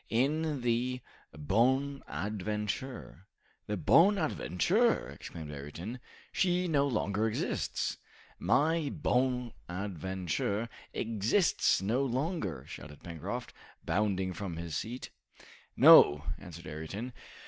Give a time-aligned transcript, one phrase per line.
[0.09, 0.99] "In the
[1.31, 3.27] 'Bonadventure.'"
[3.67, 5.99] "The 'Bonadventure!'" exclaimed Ayrton.
[6.31, 7.99] "She no longer exists."
[8.39, 13.53] "My 'Bonadventure' exists no longer!" shouted Pencroft,
[13.85, 15.11] bounding from his seat.
[15.77, 17.13] "No," answered Ayrton.